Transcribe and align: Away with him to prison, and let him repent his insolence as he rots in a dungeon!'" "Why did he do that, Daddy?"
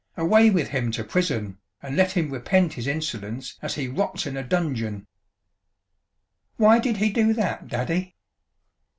Away 0.17 0.49
with 0.49 0.69
him 0.69 0.89
to 0.93 1.03
prison, 1.03 1.59
and 1.79 1.95
let 1.95 2.13
him 2.13 2.31
repent 2.31 2.73
his 2.73 2.87
insolence 2.87 3.59
as 3.61 3.75
he 3.75 3.87
rots 3.87 4.25
in 4.25 4.35
a 4.35 4.41
dungeon!'" 4.41 5.05
"Why 6.57 6.79
did 6.79 6.97
he 6.97 7.11
do 7.11 7.33
that, 7.33 7.67
Daddy?" 7.67 8.15